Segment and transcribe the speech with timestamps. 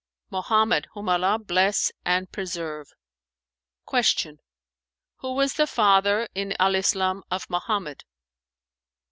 [0.31, 2.87] "Mohammed, whom Allah bless and preserve!"
[3.87, 4.39] Q
[5.17, 8.05] "Who was the father in Al Islam of Mohammed?"